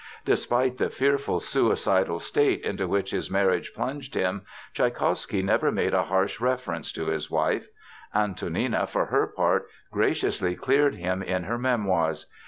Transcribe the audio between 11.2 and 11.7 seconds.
in her